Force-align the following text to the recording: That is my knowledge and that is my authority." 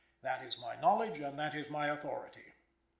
That 0.23 0.43
is 0.43 0.57
my 0.57 0.73
knowledge 0.77 1.19
and 1.19 1.37
that 1.37 1.53
is 1.53 1.69
my 1.69 1.85
authority." 1.85 2.55